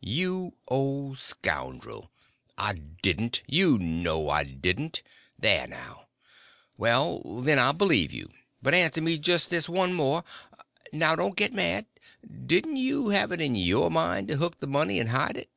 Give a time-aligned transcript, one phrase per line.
[0.00, 2.10] "You old scoundrel,
[2.56, 5.02] I didn't, and you know I didn't.
[5.38, 6.06] There, now!"
[6.78, 8.30] "Well, then, I b'lieve you.
[8.62, 11.84] But answer me only jest this one more—now don't git mad;
[12.46, 15.50] didn't you have it in your mind to hook the money and hide it?"